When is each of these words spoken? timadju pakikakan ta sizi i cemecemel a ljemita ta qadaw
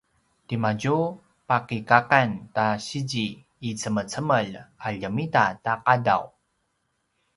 timadju 0.47 0.95
pakikakan 1.49 2.29
ta 2.55 2.67
sizi 2.85 3.27
i 3.67 3.69
cemecemel 3.79 4.49
a 4.85 4.87
ljemita 4.99 5.45
ta 5.63 5.73
qadaw 5.85 6.23